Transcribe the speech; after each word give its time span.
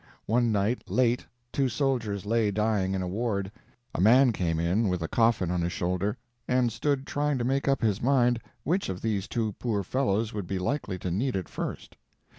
One 0.25 0.51
night, 0.51 0.89
late, 0.89 1.27
two 1.53 1.69
soldiers 1.69 2.25
lay 2.25 2.49
dying 2.49 2.95
in 2.95 3.03
a 3.03 3.07
ward. 3.07 3.51
A 3.93 4.01
man 4.01 4.31
came 4.31 4.59
in 4.59 4.87
with 4.87 5.03
a 5.03 5.07
coffin 5.07 5.51
on 5.51 5.61
his 5.61 5.73
shoulder, 5.73 6.17
and 6.47 6.71
stood 6.71 7.05
trying 7.05 7.37
to 7.37 7.43
make 7.43 7.67
up 7.67 7.83
his 7.83 8.01
mind 8.01 8.39
which 8.63 8.89
of 8.89 9.03
these 9.03 9.27
two 9.27 9.51
poor 9.59 9.83
fellows 9.83 10.33
would 10.33 10.47
be 10.47 10.57
likely 10.57 10.97
to 10.97 11.11
need 11.11 11.35
it 11.35 11.47
first. 11.47 11.97